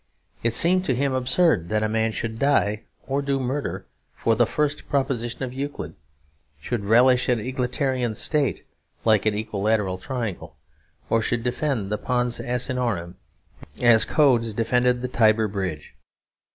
[0.41, 3.85] It seemed to him absurd that a man should die, or do murder,
[4.15, 5.93] for the First Proposition of Euclid;
[6.59, 8.65] should relish an egalitarian state
[9.05, 10.55] like an equilateral triangle;
[11.07, 13.17] or should defend the Pons Asinorum
[13.79, 15.93] as Codes defended the Tiber bridge.